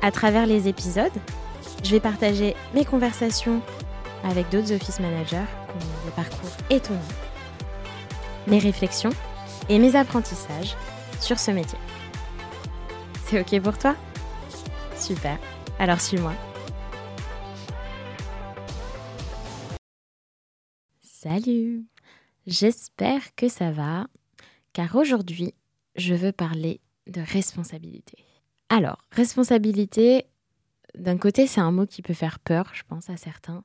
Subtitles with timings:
[0.00, 1.12] À travers les épisodes,
[1.82, 3.60] je vais partager mes conversations
[4.22, 5.44] avec d'autres office managers
[5.80, 7.00] qui des parcours étonnants,
[8.46, 9.10] mes réflexions
[9.68, 10.76] et mes apprentissages
[11.20, 11.78] sur ce métier.
[13.26, 13.96] C'est OK pour toi?
[14.96, 15.36] Super,
[15.80, 16.32] alors suis-moi.
[21.02, 21.84] Salut
[22.46, 24.06] J'espère que ça va,
[24.72, 25.54] car aujourd'hui,
[25.96, 28.27] je veux parler de responsabilité.
[28.68, 30.26] Alors, responsabilité,
[30.96, 33.64] d'un côté, c'est un mot qui peut faire peur, je pense, à certains,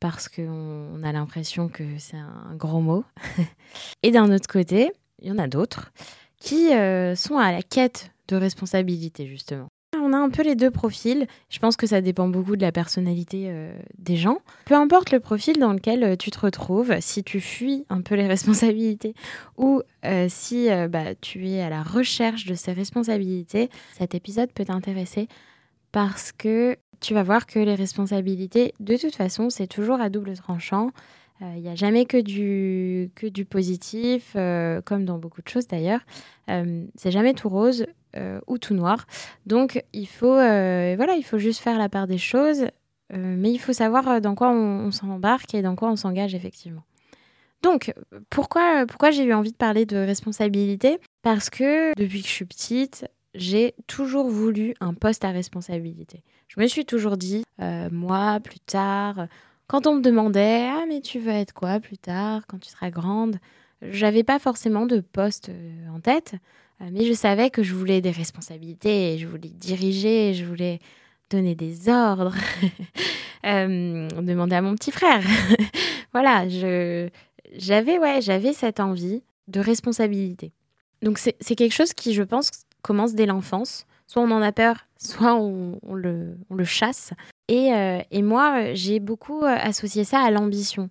[0.00, 3.04] parce qu'on a l'impression que c'est un gros mot.
[4.02, 5.92] Et d'un autre côté, il y en a d'autres
[6.38, 9.68] qui euh, sont à la quête de responsabilité, justement.
[10.12, 11.26] On a un peu les deux profils.
[11.48, 14.38] Je pense que ça dépend beaucoup de la personnalité euh, des gens.
[14.66, 18.14] Peu importe le profil dans lequel euh, tu te retrouves, si tu fuis un peu
[18.14, 19.14] les responsabilités
[19.56, 19.80] ou
[20.28, 25.28] si bah, tu es à la recherche de ces responsabilités, cet épisode peut t'intéresser
[25.92, 30.34] parce que tu vas voir que les responsabilités, de toute façon, c'est toujours à double
[30.34, 30.90] tranchant.
[31.40, 34.32] Il n'y a jamais que du, que du positif,
[34.84, 36.00] comme dans beaucoup de choses d'ailleurs.
[36.48, 37.86] c'est jamais tout rose.
[38.14, 39.06] Euh, ou tout noir.
[39.46, 42.64] Donc il faut, euh, voilà, il faut juste faire la part des choses,
[43.14, 46.82] euh, mais il faut savoir dans quoi on, s'embarque et dans quoi on s'engage effectivement.
[47.62, 47.94] Donc
[48.28, 51.00] pourquoi, pourquoi j'ai eu envie de parler de responsabilité?
[51.22, 56.22] Parce que depuis que je suis petite, j'ai toujours voulu un poste à responsabilité.
[56.48, 57.44] Je me suis toujours dit,
[57.90, 59.26] moi, plus tard,
[59.68, 62.90] quand on me demandait, ah mais tu veux être quoi plus tard, quand tu seras
[62.90, 63.38] grande,
[63.90, 65.50] j'avais pas forcément de poste
[65.94, 66.34] en tête.
[66.82, 70.80] Euh, mais je savais que je voulais des responsabilités, je voulais diriger, je voulais
[71.30, 72.34] donner des ordres,
[73.46, 75.22] euh, demander à mon petit frère.
[76.12, 80.52] voilà, j'avais ouais, j'avais cette envie de responsabilité.
[81.02, 82.50] Donc c'est quelque chose qui, je pense,
[82.82, 83.86] commence dès l'enfance.
[84.06, 87.12] Soit on en a peur, soit on, le, chasse.
[87.48, 90.88] Et, euh, et moi, j'ai beaucoup associé ça à l'ambition.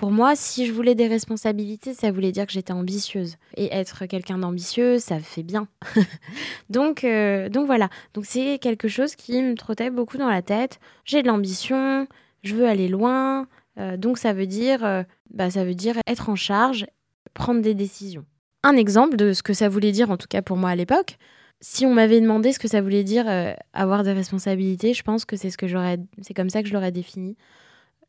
[0.00, 3.36] Pour moi, si je voulais des responsabilités, ça voulait dire que j'étais ambitieuse.
[3.58, 5.68] Et être quelqu'un d'ambitieux, ça fait bien.
[6.70, 7.90] donc, euh, donc voilà.
[8.14, 10.80] Donc c'est quelque chose qui me trottait beaucoup dans la tête.
[11.04, 12.08] J'ai de l'ambition,
[12.42, 13.46] je veux aller loin.
[13.78, 15.02] Euh, donc ça veut dire, euh,
[15.34, 16.86] bah, ça veut dire être en charge,
[17.34, 18.24] prendre des décisions.
[18.62, 21.18] Un exemple de ce que ça voulait dire, en tout cas pour moi à l'époque,
[21.60, 23.26] si on m'avait demandé ce que ça voulait dire
[23.74, 26.72] avoir des responsabilités, je pense que c'est ce que j'aurais, c'est comme ça que je
[26.72, 27.36] l'aurais défini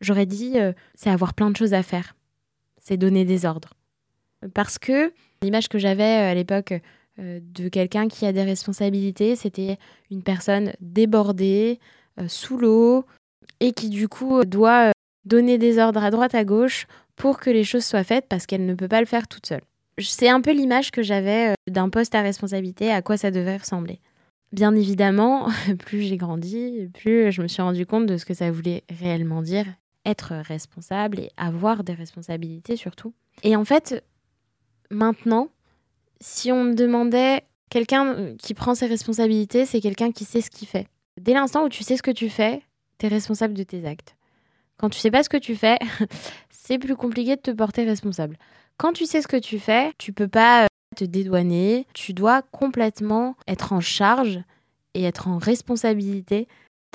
[0.02, 2.16] j'aurais dit, euh, c'est avoir plein de choses à faire.
[2.82, 3.74] C'est donner des ordres.
[4.54, 6.74] Parce que l'image que j'avais euh, à l'époque
[7.20, 9.78] euh, de quelqu'un qui a des responsabilités, c'était
[10.10, 11.80] une personne débordée,
[12.28, 13.06] sous l'eau,
[13.62, 14.92] et qui du coup doit
[15.26, 18.66] donner des ordres à droite à gauche pour que les choses soient faites parce qu'elle
[18.66, 19.62] ne peut pas le faire toute seule.
[19.98, 24.00] C'est un peu l'image que j'avais d'un poste à responsabilité, à quoi ça devait ressembler.
[24.52, 25.48] Bien évidemment,
[25.80, 29.42] plus j'ai grandi, plus je me suis rendu compte de ce que ça voulait réellement
[29.42, 29.66] dire
[30.06, 33.14] être responsable et avoir des responsabilités surtout.
[33.44, 34.04] Et en fait,
[34.90, 35.50] maintenant,
[36.20, 40.50] si on me demandait quelqu'un euh, qui prend ses responsabilités, c'est quelqu'un qui sait ce
[40.50, 40.88] qu'il fait.
[41.20, 42.62] Dès l'instant où tu sais ce que tu fais,
[43.00, 44.16] tu es responsable de tes actes.
[44.78, 45.78] Quand tu sais pas ce que tu fais,
[46.50, 48.38] c'est plus compliqué de te porter responsable.
[48.78, 52.42] Quand tu sais ce que tu fais, tu peux pas euh, te dédouaner, tu dois
[52.42, 54.40] complètement être en charge
[54.94, 56.48] et être en responsabilité de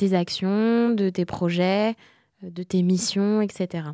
[0.09, 1.95] tes actions, de tes projets,
[2.43, 3.89] de tes missions, etc.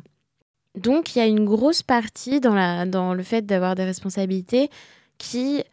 [0.75, 4.69] Donc il y a une grosse partie dans le fait d'avoir des responsabilités
[5.17, 5.63] qui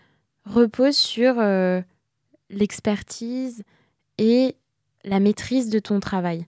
[0.45, 1.81] repose sur euh,
[2.51, 3.63] l'expertise
[4.19, 4.57] et
[5.05, 6.47] la maîtrise de ton travail.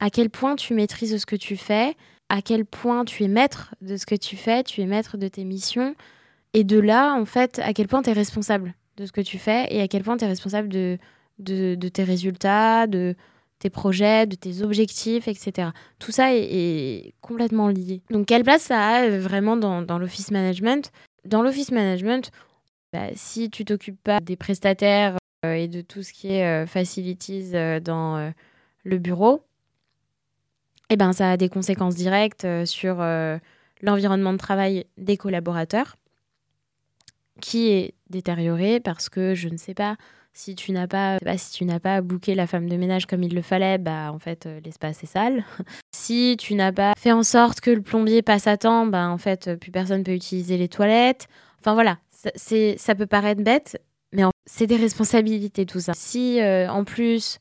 [0.00, 1.94] À quel point tu maîtrises ce que tu fais,
[2.28, 5.28] à quel point tu es maître de ce que tu fais, tu es maître de
[5.28, 5.94] tes missions,
[6.54, 9.38] et de là, en fait, à quel point tu es responsable de ce que tu
[9.38, 10.98] fais et à quel point tu es responsable de,
[11.38, 13.14] de tes résultats, de,
[13.62, 15.68] tes projets, de tes objectifs, etc.
[16.00, 18.02] Tout ça est, complètement lié.
[18.10, 20.90] Donc, quelle place ça a euh, vraiment dans, l'office management?
[21.24, 22.32] Dans l'office management,
[22.92, 25.16] bah, si tu t'occupes pas des prestataires
[25.46, 27.52] euh, et de tout ce qui est euh, facilities
[27.84, 28.32] dans
[28.82, 29.44] le bureau,
[30.90, 32.96] eh ben, ça a des conséquences directes sur
[33.80, 35.96] l'environnement de travail des collaborateurs
[37.40, 39.96] qui est détérioré parce que je ne sais pas
[40.34, 43.22] Si tu n'as pas, bah, si tu n'as pas booké la femme de ménage comme
[43.22, 45.44] il le fallait, bah en fait euh, l'espace est sale.
[45.94, 49.18] si tu n'as pas fait en sorte que le plombier passe à temps, bah en
[49.18, 51.26] fait plus personne peut utiliser les toilettes.
[51.60, 51.98] Enfin voilà,
[52.34, 53.78] c'est ça peut paraître bête,
[54.12, 55.92] mais c'est des responsabilités tout ça.
[55.94, 57.38] Si euh, en plus,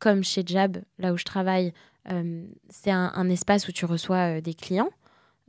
[0.00, 1.72] comme chez Jab, là où je travaille,
[2.10, 4.90] euh, c'est un, espace où tu reçois des clients,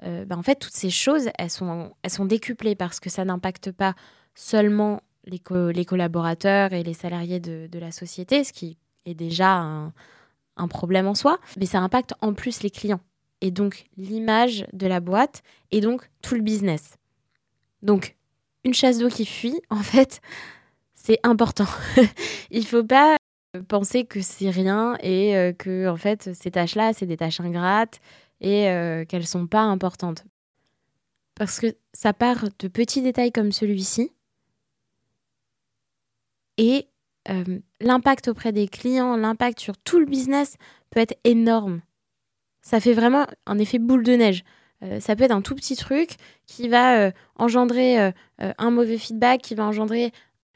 [0.03, 3.71] bah, en fait toutes ces choses elles sont elles sont décuplées parce que ça n'impacte
[3.71, 3.95] pas
[4.35, 5.41] seulement les,
[5.73, 11.07] les, collaborateurs et les salariés de, de, la société, ce qui est déjà un, problème
[11.07, 13.01] en soi, mais ça impacte en plus les clients
[13.41, 16.97] et donc l'image de la boîte et donc tout le business.
[17.81, 18.15] Donc
[18.63, 20.21] une chasse d'eau qui fuit, en fait,
[20.93, 21.67] c'est important.
[22.51, 23.17] Il faut pas
[23.67, 27.99] penser que c'est rien et euh, que en fait ces tâches-là, c'est des tâches ingrates
[28.41, 30.23] et euh, qu'elles sont pas importantes.
[31.35, 34.11] Parce que ça part de petits détails comme celui-ci
[36.57, 36.87] et
[37.29, 40.57] euh, l'impact auprès des clients, l'impact sur tout le business
[40.89, 41.81] peut être énorme.
[42.61, 44.43] Ça fait vraiment un effet boule de neige.
[44.83, 46.15] Euh, ça peut être un tout petit truc
[46.45, 50.11] qui va euh, engendrer un mauvais feedback, qui va engendrer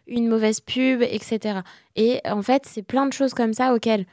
[0.08, 1.60] une mauvaise pub, etc.
[1.96, 4.06] Et en fait, c'est plein de choses comme ça auxquelles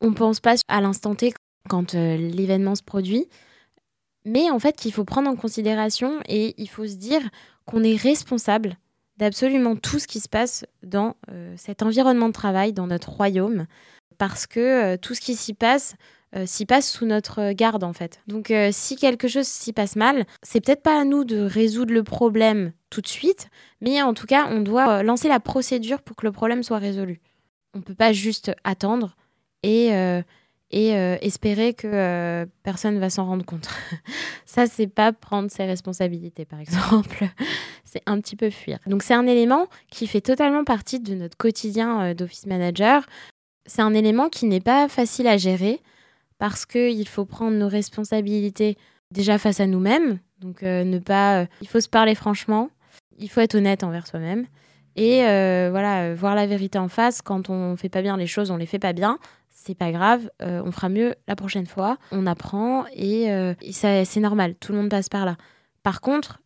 [0.00, 1.32] on ne pense pas à l'instant T
[1.68, 3.26] quand l'événement se produit,
[4.24, 7.20] mais en fait qu'il faut prendre en considération et il faut se dire
[7.66, 8.76] qu'on est responsable
[9.20, 13.66] d'absolument tout ce qui se passe dans euh, cet environnement de travail, dans notre royaume,
[14.18, 14.60] parce que
[14.94, 15.94] euh, tout ce qui s'y passe
[16.34, 18.20] euh, s'y passe sous notre garde en fait.
[18.28, 22.02] Donc si quelque chose s'y passe mal, c'est peut-être pas à nous de résoudre le
[22.02, 23.48] problème tout de suite,
[23.80, 27.20] mais en tout cas, on doit lancer la procédure pour que le problème soit résolu.
[27.74, 29.16] On peut pas juste attendre
[29.62, 29.90] et
[30.70, 33.68] et euh, espérer que euh, personne va s'en rendre compte.
[34.46, 37.24] Ça, c'est pas prendre ses responsabilités, par exemple.
[37.84, 38.78] c'est un petit peu fuir.
[38.86, 43.04] Donc, c'est un élément qui fait totalement partie de notre quotidien euh, d'office manager.
[43.66, 45.80] C'est un élément qui n'est pas facile à gérer
[46.38, 48.76] parce qu'il faut prendre nos responsabilités
[49.10, 50.18] déjà face à nous-mêmes.
[50.40, 51.46] Donc, ne pas.
[51.60, 52.70] il faut se parler franchement.
[53.18, 54.46] Il faut être honnête envers soi-même.
[54.96, 57.20] Et voilà, voir la vérité en face.
[57.20, 59.18] Quand on fait pas bien les choses, on les fait pas bien
[59.62, 64.20] c'est pas grave, euh, on fera mieux la prochaine fois, on apprend et, euh, c'est
[64.20, 65.36] normal, tout le monde passe par là.
[65.82, 66.40] Par contre,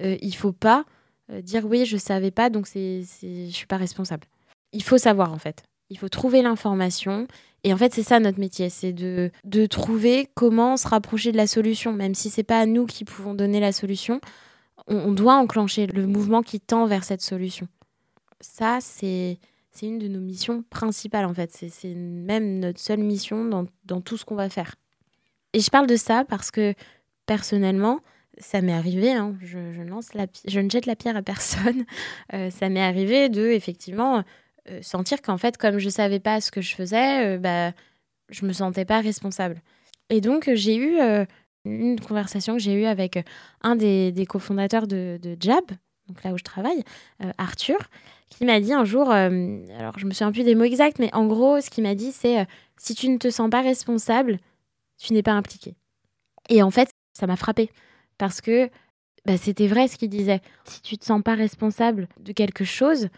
[0.00, 0.84] euh, il faut pas
[1.30, 4.26] dire oui, je savais pas, donc c'est, je suis pas responsable.
[4.72, 5.62] Il faut savoir en fait.
[5.90, 7.26] Il faut trouver l'information.
[7.64, 11.38] Et en fait, c'est ça notre métier, c'est de, de trouver comment se rapprocher de
[11.38, 14.20] la solution, même si c'est pas nous qui pouvons donner la solution.
[14.86, 17.68] on doit enclencher le mouvement qui tend vers cette solution.
[18.40, 19.38] Ça, c'est
[19.74, 21.50] c'est une de nos missions principales en fait.
[21.50, 23.44] C'est même notre seule mission
[23.84, 24.76] dans, tout ce qu'on va faire.
[25.52, 26.74] Et je parle de ça parce que
[27.26, 28.00] personnellement,
[28.38, 31.84] ça m'est arrivé, hein, je, lance la, je ne jette la pierre à personne,
[32.34, 34.24] euh, ça m'est arrivé de effectivement
[34.68, 37.72] euh, sentir qu'en fait, comme je ne savais pas ce que je faisais, euh, bah,
[38.30, 39.60] je me sentais pas responsable.
[40.10, 40.98] Et donc, j'ai eu
[41.64, 43.24] une conversation que j'ai eue avec
[43.62, 45.64] un des, des cofondateurs de, de, Jab,
[46.08, 46.82] donc là où je travaille,
[47.38, 47.78] Arthur,
[48.30, 51.14] qui m'a dit un jour, euh, alors je me souviens plus des mots exacts, mais
[51.14, 52.44] en gros, ce qu'il m'a dit, c'est euh,
[52.76, 54.38] si tu ne te sens pas responsable,
[54.98, 55.74] tu n'es pas impliqué.
[56.48, 57.70] Et en fait, ça m'a frappé
[58.18, 58.70] parce que
[59.24, 60.40] bah, c'était vrai ce qu'il disait.
[60.64, 63.08] Si tu te sens pas responsable de quelque chose,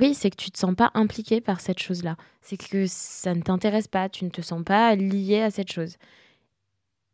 [0.00, 2.16] oui, c'est que tu te sens pas impliqué par cette chose-là.
[2.40, 5.96] C'est que ça ne t'intéresse pas, tu ne te sens pas lié à cette chose.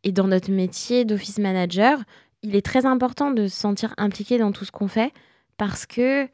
[0.05, 1.99] Et dans notre métier d'office manager,
[2.43, 5.12] il est très important de se sentir impliqué dans tout ce qu'on fait
[5.57, 6.28] parce que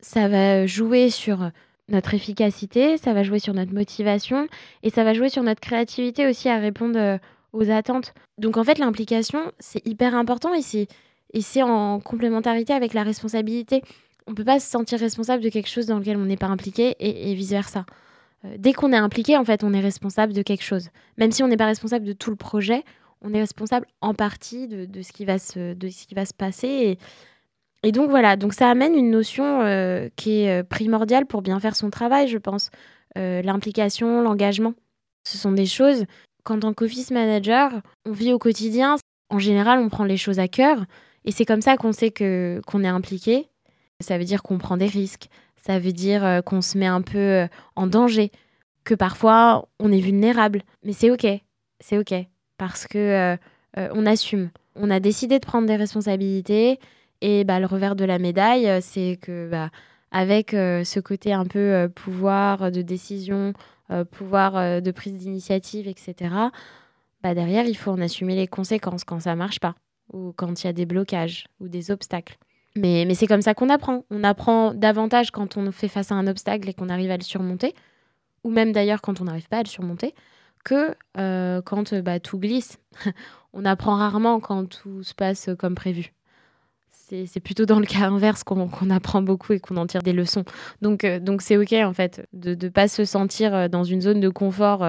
[0.00, 1.50] ça va jouer sur
[1.88, 4.48] notre efficacité, ça va jouer sur notre motivation
[4.82, 7.18] et ça va jouer sur notre créativité aussi à répondre euh,
[7.52, 8.14] aux attentes.
[8.38, 13.82] Donc en fait, l'implication, c'est hyper important et c'est en complémentarité avec la responsabilité.
[14.26, 16.46] On ne peut pas se sentir responsable de quelque chose dans lequel on n'est pas
[16.46, 17.84] impliqué et, vice-versa.
[18.44, 20.88] Euh, dès qu'on est impliqué, en fait, on est responsable de quelque chose.
[21.18, 22.82] Même si on n'est pas responsable de tout le projet,
[23.20, 26.98] on est responsable en partie de, ce, qui va se, passer.
[27.84, 31.60] Et donc voilà, donc ça amène une notion euh, qui est euh, primordiale pour bien
[31.60, 32.70] faire son travail, je pense.
[33.18, 34.72] Euh, l'implication, l'engagement.
[35.28, 36.06] Ce sont des choses,
[36.44, 37.70] qu'en tant qu'office manager,
[38.06, 38.96] on vit au quotidien.
[39.28, 40.86] En général, on prend les choses à cœur.
[41.26, 43.48] Et c'est comme ça qu'on sait que, qu'on est impliqué.
[44.00, 45.28] Ça veut dire qu'on prend des risques.
[45.56, 48.30] Ça veut dire qu'on se met un peu en danger.
[48.84, 50.62] Que parfois, on est vulnérable.
[50.84, 51.26] Mais c'est OK.
[51.80, 52.14] C'est OK.
[52.58, 53.38] Parce que
[53.76, 54.50] on assume.
[54.74, 56.78] On a décidé de prendre des responsabilités
[57.24, 59.70] et bah, le revers de la médaille, euh, c'est que bah,
[60.10, 63.54] avec euh, ce côté un peu euh, pouvoir de décision,
[64.10, 66.34] pouvoir de prise d'initiative, etc.,
[67.22, 69.74] bah, derrière, il faut en assumer les conséquences quand ça marche pas,
[70.12, 72.38] ou quand il y a des blocages ou des obstacles.
[72.76, 74.04] Mais, mais c'est comme ça qu'on apprend.
[74.10, 77.22] On apprend davantage quand on fait face à un obstacle et qu'on arrive à le
[77.22, 77.74] surmonter,
[78.42, 80.14] ou même d'ailleurs quand on n'arrive pas à le surmonter,
[80.64, 80.94] que
[81.60, 82.78] quand bah, tout glisse.
[83.52, 86.12] on apprend rarement quand tout se passe comme prévu.
[87.26, 90.44] C'est plutôt dans le cas inverse qu'on apprend beaucoup et qu'on en tire des leçons.
[90.82, 94.00] Donc euh, donc c'est ok en fait de ne pas se sentir euh, dans une
[94.00, 94.84] zone de confort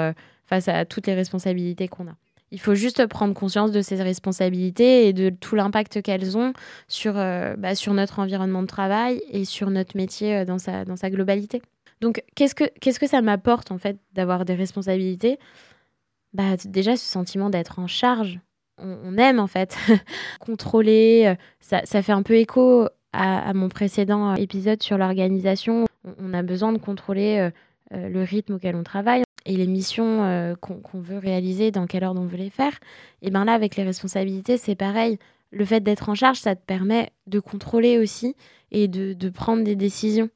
[0.46, 2.16] face à toutes les responsabilités qu'on a.
[2.52, 6.54] Il faut juste prendre conscience de ces responsabilités et de tout l'impact qu'elles ont
[6.88, 11.10] sur, bah, sur notre environnement de travail et sur notre métier dans sa, dans sa
[11.10, 11.62] globalité.
[12.02, 15.40] Donc, qu'est-ce que, que ça m'apporte, en fait, d'avoir des responsabilités?
[16.34, 18.40] Bah, Déjà, ce sentiment d'être en charge.
[18.78, 19.78] On, aime, en fait,
[20.40, 21.24] contrôler.
[21.28, 25.86] Euh, ça, fait un peu écho à, mon précédent épisode sur l'organisation.
[26.20, 27.50] On, a besoin de contrôler euh,
[27.94, 32.20] euh, le rythme auquel on travaille et les missions qu'on, veut réaliser, dans quel ordre
[32.20, 32.74] on veut les faire.
[33.22, 35.20] Et bien là, avec les responsabilités, c'est pareil.
[35.52, 38.36] Le fait d'être en charge, ça te permet de contrôler aussi
[38.72, 40.30] et de, prendre des décisions.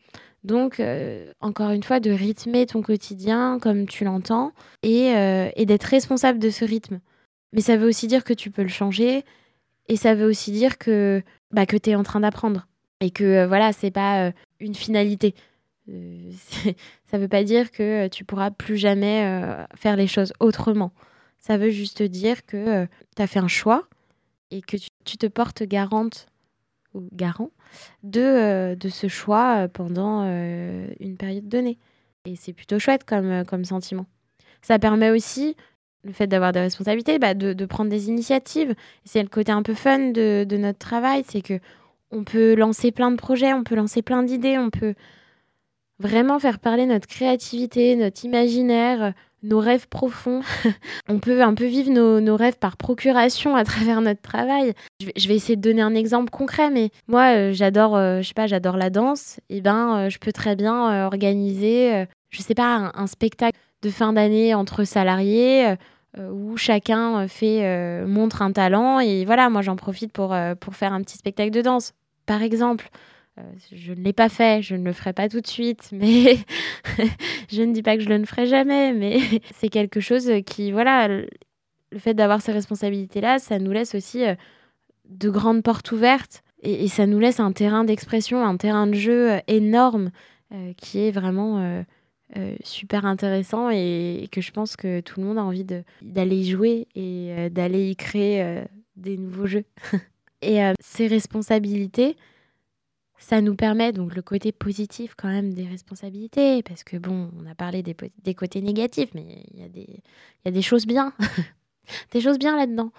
[0.43, 4.53] Donc, euh, encore une fois, de rythmer ton quotidien comme tu l'entends
[4.85, 6.99] euh, et, d'être responsable de ce rythme.
[7.53, 9.23] Mais ça veut aussi dire que tu peux le changer
[9.87, 12.67] et ça veut aussi dire que, bah, que tu es en train d'apprendre
[13.01, 15.33] et que euh, voilà, c'est pas une finalité.
[17.07, 20.91] ça veut pas dire que tu pourras plus jamais faire les choses autrement.
[21.39, 23.87] Ça veut juste dire que tu as fait un choix
[24.51, 26.27] et que tu te portes garante
[26.93, 27.51] ou garant
[28.03, 31.77] de, euh, de ce choix euh, pendant euh, une période donnée.
[32.25, 34.05] Et c'est plutôt chouette comme, comme sentiment.
[34.61, 35.55] Ça permet aussi,
[36.03, 38.73] le fait d'avoir des responsabilités, bah, de, prendre des initiatives.
[39.05, 41.59] C'est le côté un peu fun de, de notre travail, c'est que
[42.11, 44.95] on peut lancer plein de projets, on peut lancer plein d'idées, on peut
[45.99, 49.13] vraiment faire parler notre créativité, notre imaginaire,
[49.43, 50.41] nos rêves profonds.
[51.09, 54.73] on peut un peu vivre nos, rêves par procuration à travers notre travail.
[55.15, 58.33] Je vais, essayer de donner un exemple concret, mais moi, euh, j'adore, euh, je sais
[58.33, 59.39] pas, j'adore la danse.
[59.49, 63.89] Et eh ben, euh, je peux très bien organiser, je sais pas, un, spectacle de
[63.89, 65.75] fin d'année entre salariés
[66.17, 68.99] où chacun fait montre un talent.
[68.99, 71.93] Et voilà, moi, j'en profite pour, pour faire un petit spectacle de danse,
[72.25, 72.89] par exemple.
[73.39, 76.37] Euh, je ne l'ai pas fait, je ne le ferai pas tout de suite, mais
[77.51, 79.19] je ne dis pas que je le ferai jamais, mais
[79.55, 81.27] c'est quelque chose qui, voilà, le
[81.97, 84.35] fait d'avoir ces responsabilités-là, ça nous laisse aussi euh,
[85.09, 89.31] de grandes portes ouvertes et, ça nous laisse un terrain d'expression, un terrain de jeu
[89.31, 90.11] euh, énorme
[90.77, 91.83] qui est vraiment
[92.63, 95.65] super intéressant et, que je pense que tout le monde a envie
[96.01, 98.63] d'aller y jouer et d'aller y créer
[98.95, 99.65] des nouveaux jeux.
[100.41, 102.15] et ces responsabilités,
[103.17, 107.49] ça nous permet donc le côté positif quand même des responsabilités, parce que bon, on
[107.49, 110.01] a parlé des, des côtés négatifs, mais il y,
[110.45, 111.13] y a des choses bien,
[112.11, 112.91] des choses bien là-dedans.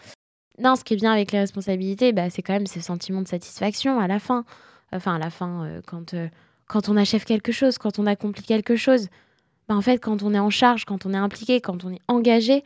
[0.61, 3.29] Non, ce qui est bien avec les responsabilités, bah, c'est quand même ce sentiment de
[3.29, 4.45] satisfaction à la fin.
[4.93, 6.29] Enfin, à la fin, euh, quand, euh,
[6.71, 9.09] quand on achève quelque chose, quand on accomplit quelque chose.
[9.69, 12.01] Bah, en fait, quand on est en charge, quand on est impliqué, quand on est
[12.07, 12.63] engagé,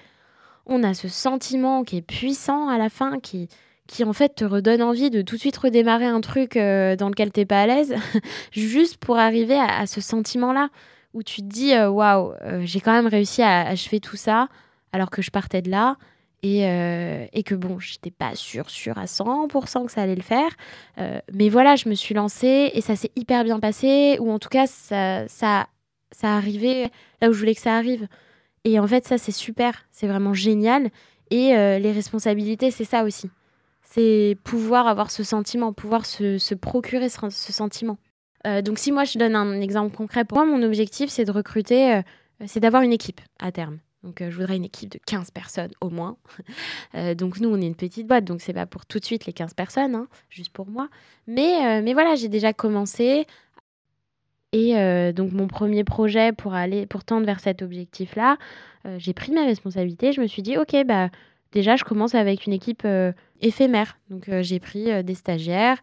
[0.67, 3.49] on a ce sentiment qui est puissant à la fin, qui,
[3.87, 7.09] qui en fait te redonne envie de tout de suite redémarrer un truc euh, dans
[7.09, 7.95] lequel t'es pas à l'aise,
[8.53, 10.69] juste pour arriver à, ce sentiment-là
[11.15, 14.49] où tu te dis euh, waouh, euh, j'ai quand même réussi à achever tout ça
[14.93, 15.97] alors que je partais de là
[16.45, 20.51] et, et que bon, j'étais pas sûre, sûre à 100% que ça allait le faire.
[21.33, 24.51] mais voilà, je me suis lancée et ça s'est hyper bien passé, ou en tout
[24.51, 25.67] cas, ça, ça,
[26.13, 26.91] ça arrivait
[27.23, 28.07] là où je voulais que ça arrive.
[28.65, 30.91] Et en fait, ça, c'est super, c'est vraiment génial.
[31.31, 33.31] Et les responsabilités, c'est ça aussi
[33.95, 37.97] c'est pouvoir avoir ce sentiment, pouvoir se, procurer ce, sentiment.
[38.47, 41.31] Euh, donc si moi je donne un exemple concret, pour moi mon objectif c'est de
[41.31, 42.03] recruter, euh,
[42.47, 43.79] c'est d'avoir une équipe à terme.
[44.05, 46.17] Donc euh, je voudrais une équipe de 15 personnes au moins.
[47.17, 49.33] donc nous on est une petite boîte, donc c'est pas pour tout de suite les
[49.33, 50.89] 15 personnes, hein, juste pour moi.
[51.27, 53.27] Mais, mais voilà, j'ai déjà commencé.
[54.53, 58.37] Et donc mon premier projet pour aller, pour tendre vers cet objectif-là,
[58.99, 60.13] j'ai pris mes responsabilités.
[60.13, 61.11] Je me suis dit, ok, bah
[61.55, 63.97] déjà, je commence avec une équipe euh, éphémère.
[64.11, 65.79] Donc, euh, j'ai pris euh, des stagiaires,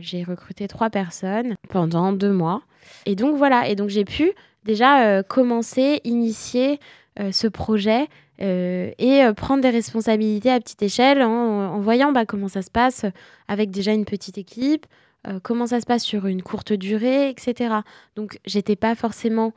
[0.00, 2.62] j'ai recruté trois personnes pendant deux mois.
[3.06, 3.68] Et donc, voilà.
[3.68, 4.32] Et donc, j'ai pu
[4.64, 6.78] déjà commencer, initier
[7.30, 12.70] ce projet et prendre des responsabilités à petite échelle en, voyant bah, comment ça se
[12.70, 13.06] passe
[13.46, 14.86] avec déjà une petite équipe,
[15.42, 17.76] comment ça se passe sur une courte durée, etc.
[18.16, 19.52] Donc, j'étais pas forcément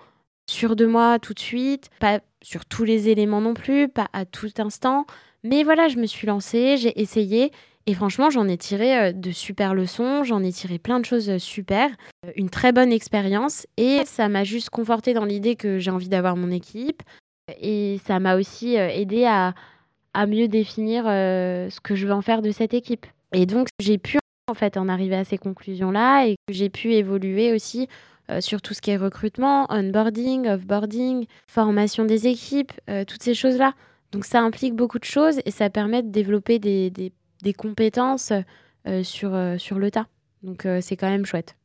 [0.50, 4.26] sûre de moi tout de suite, pas sur tous les éléments non plus, pas à
[4.26, 5.06] tout instant.
[5.44, 7.52] Mais voilà, je me suis lancée, j'ai essayé.
[7.86, 11.30] Et franchement, j'en ai tiré euh, de super leçons, j'en ai tiré plein de choses
[11.30, 11.90] euh, super,
[12.26, 13.66] euh, une très bonne expérience.
[13.78, 17.02] Et ça m'a juste conforté dans l'idée que j'ai envie d'avoir mon équipe.
[17.62, 19.54] Et ça m'a aussi aidé à,
[20.14, 23.06] à mieux définir ce que je veux en faire de cette équipe.
[23.34, 26.94] Et donc, j'ai pu en fait en arriver à ces conclusions-là et que j'ai pu
[26.94, 27.88] évoluer aussi
[28.30, 33.34] euh, sur tout ce qui est recrutement, onboarding, offboarding, formation des équipes, euh, toutes ces
[33.34, 33.74] choses-là.
[34.12, 38.34] Donc ça implique beaucoup de choses et ça permet de développer des, des, compétences
[38.88, 40.08] euh, sur, sur le tas.
[40.44, 41.56] Donc c'est quand même chouette.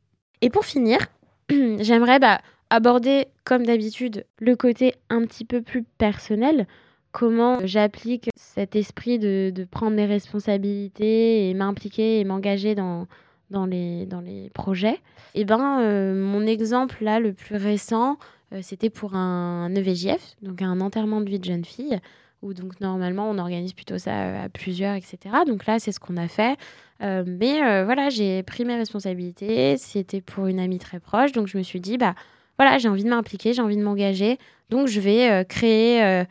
[0.41, 0.99] Et pour finir,
[1.49, 6.67] j'aimerais bah, aborder, comme d'habitude, le côté un petit peu plus personnel.
[7.11, 13.07] Comment j'applique cet esprit de, de prendre mes responsabilités et m'impliquer et m'engager dans,
[13.51, 14.99] dans les, dans les projets?
[15.35, 18.17] Et eh ben, euh, mon exemple là, le plus récent,
[18.53, 21.99] euh, c'était pour un EVJF, donc un enterrement de vie de jeune fille,
[22.41, 25.17] où donc normalement on organise plutôt ça euh, à plusieurs, etc.
[25.45, 26.57] Donc là, c'est ce qu'on a fait.
[26.99, 29.77] mais voilà, j'ai pris mes responsabilités.
[29.77, 32.15] C'était pour une amie très proche, donc je me suis dit, bah
[32.57, 34.37] voilà, j'ai envie de m'impliquer, j'ai envie de m'engager,
[34.69, 36.25] donc je vais créer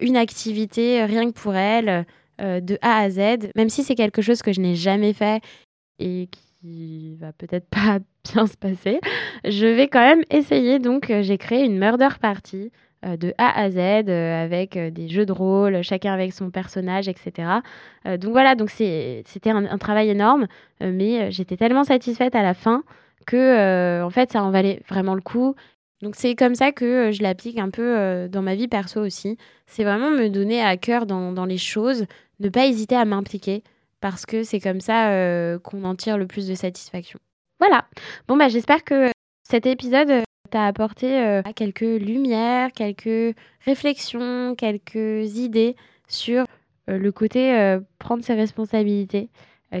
[0.00, 2.06] une activité rien que pour elle.
[2.38, 5.42] de A à Z, même si c'est quelque chose que je n'ai jamais fait
[5.98, 6.28] et
[6.64, 7.98] qui va peut-être pas
[8.32, 9.00] bien se passer,
[9.44, 10.78] je vais quand même essayer.
[10.78, 12.70] Donc, euh, j'ai créé une murder party
[13.04, 17.08] euh, de A à Z euh, avec des jeux de rôle, chacun avec son personnage,
[17.08, 17.48] etc.
[18.04, 20.46] donc voilà, donc c'était un, travail énorme,
[20.80, 22.82] mais j'étais tellement satisfaite à la fin
[23.24, 25.54] que en fait ça en valait vraiment le coup.
[26.02, 29.38] Donc c'est comme ça que je l'applique un peu dans ma vie perso aussi.
[29.66, 32.04] C'est vraiment me donner à cœur dans, dans les choses,
[32.40, 33.62] ne pas hésiter à m'impliquer
[34.04, 37.18] parce que c'est comme ça euh, qu'on en tire le plus de satisfaction.
[37.58, 37.86] Voilà.
[38.28, 39.10] Bon, bah, j'espère que
[39.48, 45.74] cet épisode euh, t'a apporté euh, quelques lumières, quelques réflexions, quelques idées
[46.06, 46.44] sur
[46.86, 49.30] le côté prendre ses responsabilités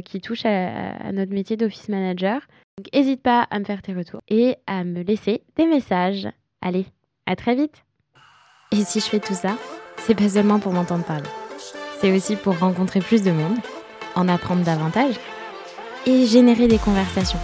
[0.06, 2.40] qui touche à, notre métier d'office manager.
[2.76, 6.28] Donc, n'hésite pas à me faire tes retours et à me laisser des messages.
[6.60, 6.86] Allez,
[7.26, 7.84] à très vite.
[8.72, 9.56] Et si je fais tout ça,
[9.98, 11.28] c'est pas seulement pour m'entendre parler.
[12.00, 13.56] C'est aussi pour rencontrer plus de monde
[14.16, 15.14] en apprendre davantage
[16.06, 17.38] et générer des conversations.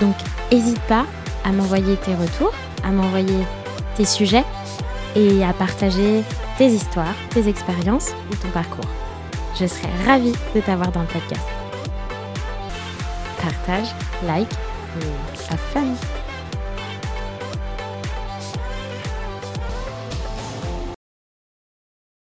[0.00, 0.14] Donc,
[0.52, 1.06] n'hésite pas
[1.44, 2.54] à m'envoyer tes retours,
[2.84, 3.44] à m'envoyer
[3.96, 4.44] tes sujets
[5.16, 6.22] et à partager
[6.56, 8.88] tes histoires, tes expériences ou ton parcours.
[9.58, 11.46] Je serai ravie de t'avoir dans le podcast.
[13.42, 13.88] Partage,
[14.24, 14.48] like
[14.96, 16.17] et have fun!